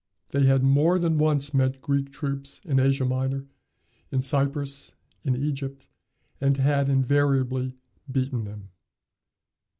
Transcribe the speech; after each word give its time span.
They 0.29 0.45
had 0.47 0.63
more 0.63 0.97
than 0.97 1.19
once 1.19 1.53
met 1.53 1.79
Greek 1.79 2.11
troops 2.11 2.59
in 2.65 2.79
Asia 2.79 3.05
Minor, 3.05 3.45
in 4.11 4.23
Cyprus, 4.23 4.95
in 5.23 5.35
Egypt, 5.35 5.85
and 6.41 6.57
had 6.57 6.89
invariably 6.89 7.77
beaten 8.11 8.45
them. 8.45 8.69